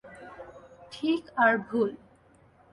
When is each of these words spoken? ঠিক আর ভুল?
ঠিক 0.91 1.21
আর 1.37 1.53
ভুল? 1.67 1.89